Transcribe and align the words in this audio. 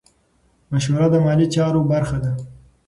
مشوره 0.71 1.07
د 1.11 1.15
مالي 1.25 1.47
چارو 1.55 1.81
برخه 1.91 2.17
ده. 2.23 2.31